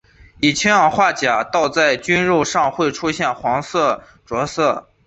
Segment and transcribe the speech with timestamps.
[0.39, 4.87] 以氢氧化钾倒在菌肉上会出现黄色着色。